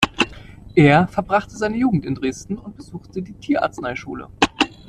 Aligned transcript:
Er 0.73 1.07
verbrachte 1.09 1.55
seine 1.55 1.77
Jugend 1.77 2.05
in 2.07 2.15
Dresden 2.15 2.57
und 2.57 2.75
besuchte 2.75 3.21
die 3.21 3.33
Tierarzneischule. 3.37 4.29